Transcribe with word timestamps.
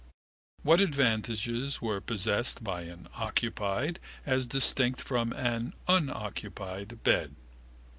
What 0.63 0.81
advantages 0.81 1.79
were 1.79 2.01
possessed 2.01 2.63
by 2.63 2.85
an 2.85 3.05
occupied, 3.13 3.99
as 4.25 4.47
distinct 4.47 4.99
from 4.99 5.31
an 5.33 5.75
unoccupied 5.87 7.03
bed? 7.03 7.35